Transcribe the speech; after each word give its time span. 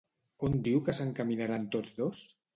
On 0.47 0.55
diu 0.67 0.81
que 0.87 0.95
s'encaminaran 1.01 1.69
tots 1.77 1.95
dos? 2.03 2.25